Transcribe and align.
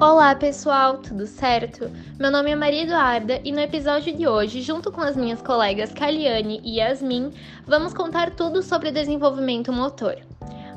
Olá 0.00 0.34
pessoal, 0.34 0.96
tudo 0.96 1.26
certo? 1.26 1.90
Meu 2.18 2.30
nome 2.30 2.50
é 2.50 2.56
Maria 2.56 2.84
Eduarda 2.84 3.38
e 3.44 3.52
no 3.52 3.60
episódio 3.60 4.16
de 4.16 4.26
hoje, 4.26 4.62
junto 4.62 4.90
com 4.90 5.02
as 5.02 5.14
minhas 5.14 5.42
colegas 5.42 5.92
Kaliane 5.92 6.58
e 6.64 6.78
Yasmin, 6.78 7.30
vamos 7.66 7.92
contar 7.92 8.30
tudo 8.30 8.62
sobre 8.62 8.90
desenvolvimento 8.90 9.70
motor. 9.70 10.16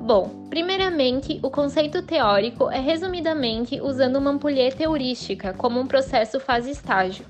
Bom, 0.00 0.46
primeiramente, 0.48 1.40
o 1.42 1.50
conceito 1.50 2.00
teórico 2.00 2.70
é 2.70 2.78
resumidamente 2.78 3.80
usando 3.80 4.20
uma 4.20 4.30
ampulheta 4.30 4.84
heurística 4.84 5.52
como 5.52 5.80
um 5.80 5.86
processo 5.88 6.38
fase-estágio. 6.38 7.26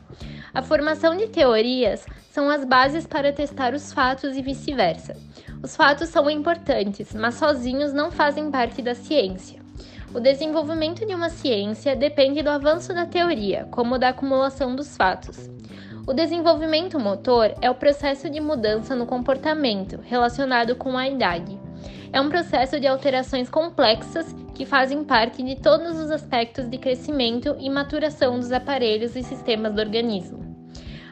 A 0.53 0.61
formação 0.61 1.17
de 1.17 1.29
teorias 1.29 2.05
são 2.31 2.51
as 2.51 2.67
bases 2.67 3.07
para 3.07 3.33
testar 3.33 3.73
os 3.73 3.95
fatos 3.95 4.37
e 4.37 4.43
vice-versa. 4.43 5.17
Os 5.63 5.75
fatos 5.75 6.11
são 6.11 6.29
importantes, 6.29 7.15
mas 7.15 7.37
sozinhos 7.37 7.95
não 7.95 8.11
fazem 8.11 8.51
parte 8.51 8.83
da 8.83 8.95
ciência. 8.95 9.58
O 10.15 10.21
desenvolvimento 10.21 11.05
de 11.05 11.15
uma 11.15 11.29
ciência 11.29 11.95
depende 11.95 12.43
do 12.43 12.49
avanço 12.49 12.95
da 12.95 13.05
teoria, 13.05 13.69
como 13.71 13.99
da 13.99 14.09
acumulação 14.09 14.75
dos 14.75 14.97
fatos. 14.97 15.51
O 16.07 16.15
desenvolvimento 16.15 16.99
motor 16.99 17.55
é 17.61 17.71
o 17.71 17.75
processo 17.75 18.31
de 18.31 18.41
mudança 18.41 18.97
no 18.97 19.05
comportamento 19.05 20.01
relacionado 20.03 20.75
com 20.75 20.97
a 20.97 21.07
idade. 21.07 21.61
É 22.11 22.19
um 22.19 22.31
processo 22.31 22.81
de 22.81 22.87
alterações 22.87 23.51
complexas 23.51 24.35
que 24.55 24.65
fazem 24.65 25.05
parte 25.05 25.43
de 25.43 25.57
todos 25.57 26.01
os 26.01 26.11
aspectos 26.11 26.67
de 26.71 26.79
crescimento 26.79 27.55
e 27.59 27.69
maturação 27.69 28.41
dos 28.41 28.51
aparelhos 28.51 29.15
e 29.15 29.23
sistemas 29.23 29.75
do 29.75 29.81
organismo. 29.83 30.48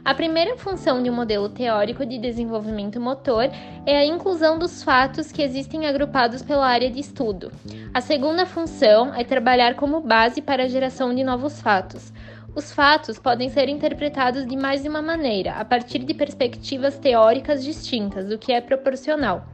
A 0.06 0.14
primeira 0.14 0.56
função 0.56 1.02
de 1.02 1.10
um 1.10 1.12
modelo 1.12 1.48
teórico 1.48 2.06
de 2.06 2.16
desenvolvimento 2.16 3.00
motor 3.00 3.50
é 3.84 3.98
a 3.98 4.06
inclusão 4.06 4.56
dos 4.56 4.80
fatos 4.80 5.32
que 5.32 5.42
existem 5.42 5.84
agrupados 5.84 6.42
pela 6.42 6.64
área 6.64 6.88
de 6.88 7.00
estudo. 7.00 7.50
A 7.92 8.00
segunda 8.00 8.46
função 8.46 9.12
é 9.12 9.24
trabalhar 9.24 9.74
como 9.74 10.00
base 10.00 10.40
para 10.40 10.62
a 10.62 10.68
geração 10.68 11.12
de 11.12 11.24
novos 11.24 11.60
fatos. 11.60 12.12
Os 12.54 12.72
fatos 12.72 13.18
podem 13.18 13.48
ser 13.48 13.68
interpretados 13.68 14.46
de 14.46 14.56
mais 14.56 14.84
de 14.84 14.88
uma 14.88 15.02
maneira, 15.02 15.54
a 15.54 15.64
partir 15.64 15.98
de 15.98 16.14
perspectivas 16.14 16.96
teóricas 16.96 17.64
distintas, 17.64 18.30
o 18.30 18.38
que 18.38 18.52
é 18.52 18.60
proporcional. 18.60 19.44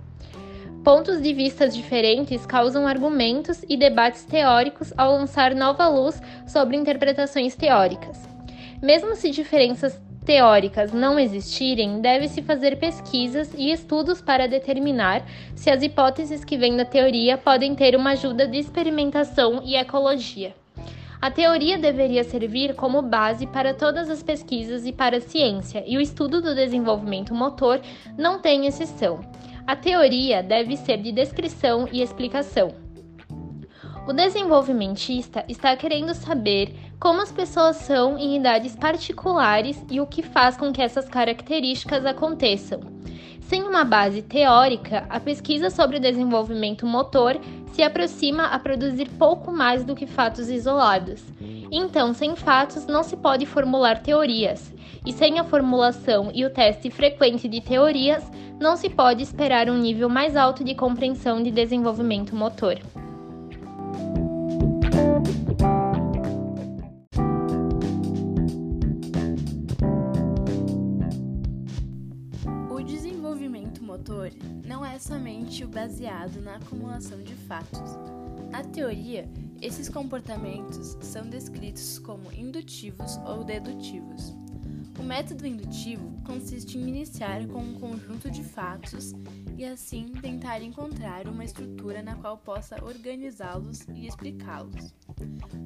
Pontos 0.85 1.23
de 1.23 1.33
vista 1.33 1.67
diferentes 1.67 2.45
causam 2.45 2.87
argumentos 2.87 3.65
e 3.71 3.75
debates 3.79 4.27
teóricos 4.27 4.93
ao 4.99 5.13
lançar 5.13 5.55
nova 5.55 5.89
luz 5.89 6.21
sobre 6.47 6.77
interpretações 6.77 7.57
teóricas. 7.57 8.29
Mesmo 8.83 9.17
se 9.17 9.31
diferenças 9.31 9.99
teóricas 10.25 10.93
não 10.93 11.19
existirem, 11.19 12.01
deve-se 12.01 12.43
fazer 12.43 12.77
pesquisas 12.77 13.53
e 13.57 13.71
estudos 13.71 14.23
para 14.23 14.49
determinar 14.49 15.25
se 15.55 15.71
as 15.71 15.83
hipóteses 15.83 16.45
que 16.45 16.57
vêm 16.57 16.77
da 16.77 16.85
teoria 16.85 17.37
podem 17.37 17.75
ter 17.75 17.97
uma 17.97 18.11
ajuda 18.11 18.47
de 18.47 18.59
experimentação 18.59 19.61
e 19.65 19.77
ecologia. 19.77 20.55
A 21.21 21.31
teoria 21.31 21.79
deveria 21.79 22.25
servir 22.25 22.75
como 22.75 23.01
base 23.01 23.47
para 23.47 23.73
todas 23.73 24.11
as 24.11 24.23
pesquisas 24.23 24.85
e 24.87 24.93
para 24.93 25.19
a 25.19 25.21
ciência, 25.21 25.85
e 25.87 25.97
o 25.97 26.01
estudo 26.01 26.43
do 26.43 26.55
desenvolvimento 26.55 27.33
motor 27.33 27.81
não 28.19 28.41
tem 28.41 28.67
exceção. 28.67 29.21
A 29.65 29.77
teoria 29.77 30.43
deve 30.43 30.77
ser 30.77 30.99
de 30.99 31.13
descrição 31.13 31.89
e 31.93 32.03
explicação. 32.03 32.75
O 34.05 34.13
desenvolvimentista 34.13 35.45
está 35.49 35.77
querendo 35.77 36.13
saber 36.13 36.75
como 37.03 37.21
as 37.21 37.33
pessoas 37.33 37.79
são 37.79 38.17
em 38.17 38.37
idades 38.37 38.77
particulares 38.77 39.85
e 39.91 40.01
o 40.01 40.07
que 40.07 40.23
faz 40.23 40.57
com 40.57 40.73
que 40.73 40.81
essas 40.81 41.09
características 41.09 42.07
aconteçam. 42.07 42.79
Sem 43.41 43.65
uma 43.65 43.85
base 43.85 44.23
teórica, 44.23 45.05
a 45.11 45.19
pesquisa 45.19 45.69
sobre 45.69 45.97
o 45.97 46.01
desenvolvimento 46.01 46.87
motor 46.87 47.41
se 47.73 47.83
aproxima 47.83 48.45
a 48.45 48.59
produzir 48.61 49.09
pouco 49.19 49.51
mais 49.51 49.85
do 49.85 49.97
que 49.97 50.07
fatos 50.07 50.49
isolados. 50.49 51.25
Então, 51.73 52.15
sem 52.15 52.37
fatos, 52.37 52.87
não 52.87 53.03
se 53.03 53.17
pode 53.17 53.47
formular 53.47 54.01
teorias, 54.01 54.73
e 55.05 55.13
sem 55.13 55.41
a 55.41 55.45
formulação 55.45 56.31
e 56.33 56.45
o 56.45 56.51
teste 56.51 56.89
frequente 56.89 57.49
de 57.49 57.61
teorias, 57.61 58.23
não 58.61 58.77
se 58.77 58.89
pode 58.89 59.25
esperar 59.25 59.69
um 59.69 59.77
nível 59.77 60.09
mais 60.09 60.37
alto 60.37 60.63
de 60.63 60.77
compreensão 60.77 61.43
de 61.43 61.51
desenvolvimento 61.51 62.37
motor. 62.37 62.79
Motor 73.93 74.31
não 74.65 74.85
é 74.85 74.99
somente 74.99 75.65
o 75.65 75.69
baseado 75.69 76.41
na 76.41 76.57
acumulação 76.57 77.23
de 77.23 77.35
fatos. 77.35 77.99
Na 78.51 78.65
teoria, 78.65 79.29
esses 79.61 79.89
comportamentos 79.89 80.97
são 81.03 81.29
descritos 81.29 81.99
como 81.99 82.33
indutivos 82.33 83.19
ou 83.27 83.45
dedutivos. 83.45 84.35
O 84.99 85.03
método 85.03 85.47
indutivo 85.47 86.11
consiste 86.25 86.79
em 86.79 86.89
iniciar 86.89 87.47
com 87.49 87.61
um 87.61 87.75
conjunto 87.75 88.31
de 88.31 88.43
fatos 88.43 89.13
e 89.59 89.65
assim 89.65 90.13
tentar 90.21 90.63
encontrar 90.63 91.27
uma 91.27 91.45
estrutura 91.45 92.03
na 92.03 92.15
qual 92.15 92.39
possa 92.39 92.83
organizá-los 92.83 93.87
e 93.95 94.07
explicá-los. 94.07 94.95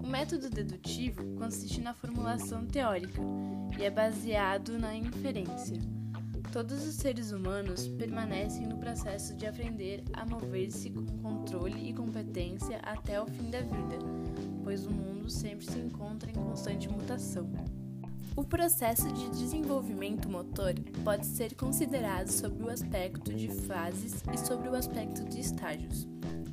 O 0.02 0.06
método 0.06 0.50
dedutivo 0.50 1.22
consiste 1.36 1.80
na 1.80 1.94
formulação 1.94 2.66
teórica 2.66 3.20
e 3.78 3.84
é 3.84 3.90
baseado 3.90 4.78
na 4.78 4.96
inferência. 4.96 5.95
Todos 6.52 6.86
os 6.86 6.94
seres 6.94 7.32
humanos 7.32 7.86
permanecem 7.88 8.66
no 8.66 8.78
processo 8.78 9.34
de 9.34 9.46
aprender 9.46 10.02
a 10.12 10.24
mover-se 10.24 10.90
com 10.90 11.04
controle 11.18 11.88
e 11.88 11.92
competência 11.92 12.78
até 12.78 13.20
o 13.20 13.26
fim 13.26 13.50
da 13.50 13.60
vida, 13.60 13.98
pois 14.64 14.86
o 14.86 14.90
mundo 14.90 15.28
sempre 15.28 15.66
se 15.66 15.78
encontra 15.78 16.30
em 16.30 16.34
constante 16.34 16.88
mutação. 16.88 17.50
O 18.34 18.44
processo 18.44 19.10
de 19.12 19.30
desenvolvimento 19.30 20.28
motor 20.28 20.74
pode 21.02 21.26
ser 21.26 21.54
considerado 21.54 22.28
sob 22.28 22.62
o 22.62 22.70
aspecto 22.70 23.32
de 23.32 23.48
fases 23.48 24.22
e 24.32 24.36
sobre 24.38 24.68
o 24.68 24.74
aspecto 24.74 25.24
de 25.24 25.40
estágios. 25.40 26.06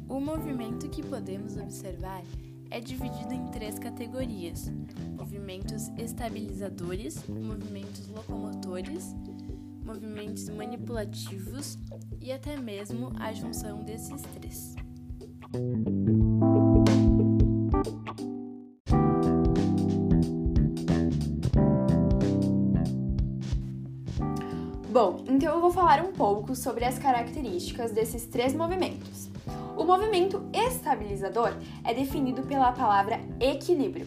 O 0.07 0.19
movimento 0.19 0.89
que 0.89 1.03
podemos 1.03 1.57
observar 1.57 2.23
é 2.69 2.79
dividido 2.79 3.33
em 3.33 3.47
três 3.47 3.77
categorias: 3.77 4.71
movimentos 5.17 5.89
estabilizadores, 5.97 7.27
movimentos 7.27 8.07
locomotores 8.07 9.13
movimentos 9.83 10.49
manipulativos 10.49 11.77
e 12.19 12.31
até 12.31 12.57
mesmo 12.57 13.11
a 13.19 13.33
junção 13.33 13.83
desses 13.83 14.21
três. 14.21 14.75
Bom, 24.89 25.23
então 25.27 25.55
eu 25.55 25.59
vou 25.59 25.71
falar 25.71 26.03
um 26.05 26.13
pouco 26.13 26.55
sobre 26.55 26.85
as 26.85 26.99
características 26.99 27.91
desses 27.91 28.25
três 28.27 28.53
movimentos. 28.53 29.29
O 29.75 29.83
movimento 29.83 30.43
estabilizador 30.53 31.53
é 31.83 31.93
definido 31.93 32.43
pela 32.43 32.71
palavra 32.71 33.19
equilíbrio 33.39 34.05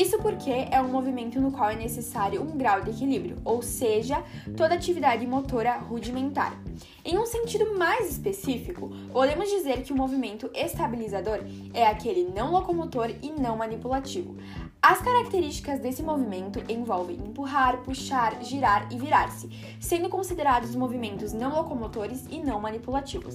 isso 0.00 0.16
porque 0.18 0.68
é 0.70 0.80
um 0.80 0.86
movimento 0.86 1.40
no 1.40 1.50
qual 1.50 1.70
é 1.70 1.74
necessário 1.74 2.40
um 2.40 2.56
grau 2.56 2.80
de 2.80 2.90
equilíbrio, 2.90 3.38
ou 3.44 3.60
seja, 3.60 4.22
toda 4.56 4.74
atividade 4.74 5.26
motora 5.26 5.76
rudimentar. 5.76 6.56
Em 7.04 7.18
um 7.18 7.26
sentido 7.26 7.76
mais 7.76 8.08
específico, 8.08 8.92
podemos 9.12 9.50
dizer 9.50 9.82
que 9.82 9.92
o 9.92 9.96
movimento 9.96 10.48
estabilizador 10.54 11.40
é 11.74 11.84
aquele 11.84 12.30
não 12.32 12.52
locomotor 12.52 13.10
e 13.20 13.32
não 13.32 13.56
manipulativo. 13.56 14.36
As 14.80 15.00
características 15.00 15.80
desse 15.80 16.04
movimento 16.04 16.62
envolvem 16.68 17.16
empurrar, 17.16 17.78
puxar, 17.78 18.40
girar 18.44 18.86
e 18.92 18.98
virar-se, 18.98 19.50
sendo 19.80 20.08
considerados 20.08 20.74
movimentos 20.76 21.32
não 21.32 21.54
locomotores 21.54 22.24
e 22.30 22.38
não 22.38 22.60
manipulativos. 22.60 23.34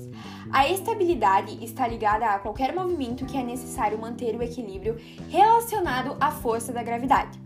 A 0.52 0.70
estabilidade 0.70 1.63
está 1.63 1.86
ligada 1.86 2.28
a 2.28 2.40
qualquer 2.40 2.74
movimento 2.74 3.25
que 3.25 3.38
é 3.38 3.44
necessário 3.44 4.00
manter 4.00 4.36
o 4.36 4.42
equilíbrio 4.42 4.98
relacionado 5.30 6.16
à 6.19 6.31
força 6.31 6.72
da 6.72 6.81
gravidade. 6.81 7.38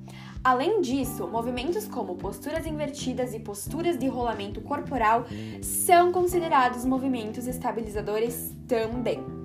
Além 0.43 0.79
disso, 0.79 1.27
movimentos 1.27 1.87
como 1.87 2.15
posturas 2.15 2.67
invertidas 2.67 3.33
e 3.33 3.39
posturas 3.39 3.97
de 3.97 4.07
rolamento 4.07 4.61
corporal 4.61 5.25
são 5.61 6.11
considerados 6.11 6.85
movimentos 6.85 7.47
estabilizadores 7.47 8.55
também. 8.67 9.36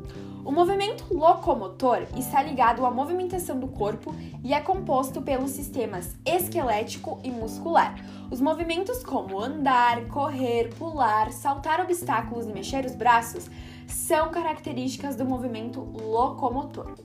O 0.44 0.50
movimento 0.50 1.06
locomotor 1.14 2.02
está 2.16 2.42
ligado 2.42 2.84
à 2.84 2.90
movimentação 2.90 3.60
do 3.60 3.68
corpo 3.68 4.12
e 4.42 4.52
é 4.52 4.60
composto 4.60 5.22
pelos 5.22 5.52
sistemas 5.52 6.16
esquelético 6.26 7.20
e 7.22 7.30
muscular. 7.30 7.94
Os 8.28 8.40
movimentos 8.40 9.04
como 9.04 9.38
andar, 9.38 10.04
correr, 10.08 10.74
pular, 10.74 11.30
saltar 11.30 11.80
obstáculos 11.80 12.46
e 12.46 12.52
mexer 12.52 12.84
os 12.84 12.96
braços 12.96 13.48
são 13.86 14.30
características 14.30 15.14
do 15.14 15.24
movimento 15.24 15.80
locomotor. 15.80 16.96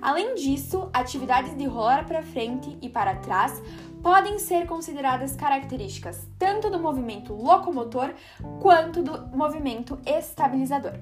Além 0.00 0.36
disso, 0.36 0.88
atividades 0.92 1.56
de 1.56 1.64
rolar 1.64 2.06
para 2.06 2.22
frente 2.22 2.78
e 2.80 2.88
para 2.88 3.16
trás 3.16 3.60
podem 4.04 4.38
ser 4.38 4.66
consideradas 4.66 5.34
características 5.34 6.28
tanto 6.38 6.70
do 6.70 6.78
movimento 6.78 7.34
locomotor 7.34 8.14
quanto 8.60 9.02
do 9.02 9.36
movimento 9.36 9.98
estabilizador. 10.06 11.00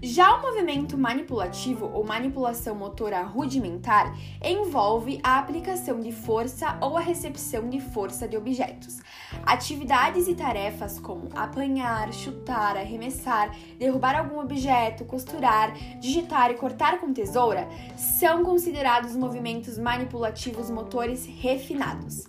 Já 0.00 0.36
o 0.36 0.42
movimento 0.42 0.96
manipulativo 0.96 1.90
ou 1.92 2.04
manipulação 2.04 2.72
motora 2.74 3.22
rudimentar 3.22 4.16
envolve 4.40 5.18
a 5.24 5.38
aplicação 5.40 5.98
de 6.00 6.12
força 6.12 6.78
ou 6.80 6.96
a 6.96 7.00
recepção 7.00 7.68
de 7.68 7.80
força 7.80 8.28
de 8.28 8.36
objetos. 8.36 8.98
Atividades 9.44 10.28
e 10.28 10.36
tarefas 10.36 11.00
como 11.00 11.28
apanhar, 11.34 12.12
chutar, 12.12 12.76
arremessar, 12.76 13.52
derrubar 13.76 14.16
algum 14.16 14.38
objeto, 14.38 15.04
costurar, 15.04 15.72
digitar 15.98 16.52
e 16.52 16.54
cortar 16.54 17.00
com 17.00 17.12
tesoura 17.12 17.68
são 17.96 18.44
considerados 18.44 19.16
movimentos 19.16 19.78
manipulativos 19.78 20.70
motores 20.70 21.26
refinados. 21.26 22.24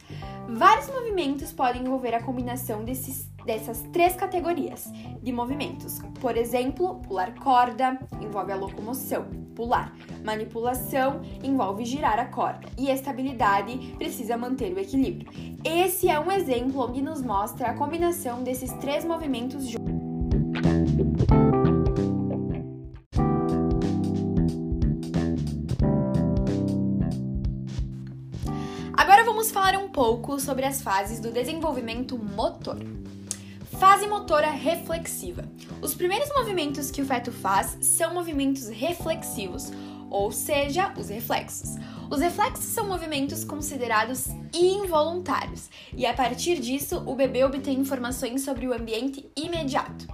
Vários 0.52 0.88
movimentos 0.90 1.52
podem 1.52 1.84
envolver 1.84 2.14
a 2.16 2.24
combinação 2.24 2.84
desses, 2.84 3.30
dessas 3.46 3.84
três 3.94 4.16
categorias 4.16 4.92
de 5.22 5.32
movimentos. 5.32 6.00
Por 6.20 6.36
exemplo, 6.36 6.96
pular 7.02 7.36
corda 7.36 8.00
envolve 8.20 8.52
a 8.52 8.56
locomoção, 8.56 9.26
pular. 9.56 9.94
Manipulação 10.24 11.22
envolve 11.44 11.86
girar 11.86 12.20
a 12.20 12.26
corda 12.26 12.68
e 12.78 12.90
estabilidade 12.90 13.94
precisa 13.98 14.38
manter 14.38 14.74
o 14.74 14.80
equilíbrio. 14.80 15.30
Esse 15.64 16.10
é 16.10 16.20
um 16.20 16.32
exemplo 16.32 16.84
onde 16.84 17.02
nos 17.02 17.22
mostra 17.22 17.68
a 17.68 17.74
combinação 17.76 18.44
desses 18.44 18.72
três 18.74 19.06
movimentos 19.06 19.68
juntos. 19.68 19.89
Agora 29.20 29.34
vamos 29.34 29.52
falar 29.52 29.76
um 29.76 29.90
pouco 29.90 30.40
sobre 30.40 30.66
as 30.66 30.82
fases 30.82 31.20
do 31.20 31.30
desenvolvimento 31.30 32.18
motor. 32.18 32.78
Fase 33.78 34.08
motora 34.08 34.50
reflexiva. 34.50 35.44
Os 35.82 35.94
primeiros 35.94 36.30
movimentos 36.30 36.90
que 36.90 37.02
o 37.02 37.06
feto 37.06 37.30
faz 37.30 37.78
são 37.82 38.14
movimentos 38.14 38.70
reflexivos, 38.70 39.74
ou 40.10 40.32
seja, 40.32 40.94
os 40.98 41.10
reflexos. 41.10 41.76
Os 42.10 42.22
reflexos 42.22 42.64
são 42.64 42.88
movimentos 42.88 43.44
considerados 43.44 44.28
involuntários, 44.54 45.70
e 45.94 46.06
a 46.06 46.14
partir 46.14 46.62
disso 46.62 47.04
o 47.06 47.14
bebê 47.14 47.44
obtém 47.44 47.78
informações 47.78 48.46
sobre 48.46 48.68
o 48.68 48.74
ambiente 48.74 49.30
imediato. 49.36 50.08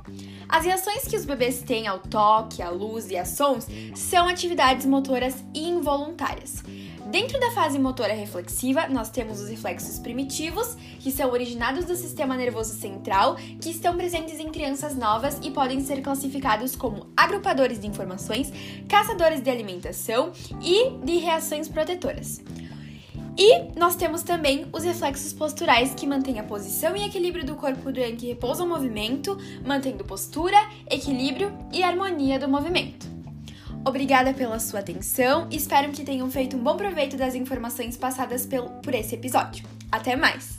As 0.49 0.65
reações 0.65 1.07
que 1.07 1.15
os 1.15 1.25
bebês 1.25 1.61
têm 1.61 1.85
ao 1.85 1.99
toque, 1.99 2.59
à 2.59 2.71
luz 2.71 3.11
e 3.11 3.17
a 3.17 3.23
sons 3.23 3.67
são 3.93 4.27
atividades 4.27 4.87
motoras 4.87 5.35
involuntárias. 5.53 6.63
Dentro 7.05 7.39
da 7.39 7.51
fase 7.51 7.77
motora 7.77 8.15
reflexiva, 8.15 8.87
nós 8.87 9.11
temos 9.11 9.39
os 9.39 9.47
reflexos 9.47 9.99
primitivos, 9.99 10.75
que 10.99 11.11
são 11.11 11.29
originados 11.31 11.85
do 11.85 11.95
sistema 11.95 12.35
nervoso 12.35 12.73
central, 12.73 13.35
que 13.61 13.69
estão 13.69 13.95
presentes 13.95 14.39
em 14.39 14.49
crianças 14.49 14.95
novas 14.95 15.39
e 15.43 15.51
podem 15.51 15.81
ser 15.81 16.01
classificados 16.01 16.75
como 16.75 17.05
agrupadores 17.15 17.79
de 17.79 17.85
informações, 17.85 18.51
caçadores 18.89 19.39
de 19.39 19.51
alimentação 19.51 20.31
e 20.59 20.89
de 21.05 21.17
reações 21.17 21.67
protetoras. 21.67 22.41
E 23.37 23.79
nós 23.79 23.95
temos 23.95 24.23
também 24.23 24.65
os 24.73 24.83
reflexos 24.83 25.31
posturais 25.31 25.93
que 25.93 26.07
mantêm 26.07 26.39
a 26.39 26.43
posição 26.43 26.95
e 26.95 27.05
equilíbrio 27.05 27.45
do 27.45 27.55
corpo 27.55 27.91
durante 27.91 28.25
repouso 28.25 28.63
ou 28.63 28.69
movimento, 28.69 29.37
mantendo 29.63 30.03
postura, 30.03 30.57
equilíbrio 30.89 31.55
e 31.71 31.83
harmonia 31.83 32.39
do 32.39 32.47
movimento. 32.47 33.14
Obrigada 33.87 34.33
pela 34.33 34.59
sua 34.59 34.79
atenção 34.79 35.47
espero 35.51 35.91
que 35.91 36.03
tenham 36.03 36.29
feito 36.31 36.57
um 36.57 36.63
bom 36.63 36.75
proveito 36.75 37.15
das 37.15 37.35
informações 37.35 37.95
passadas 37.95 38.47
por 38.83 38.95
esse 38.95 39.13
episódio. 39.13 39.63
Até 39.91 40.15
mais! 40.15 40.54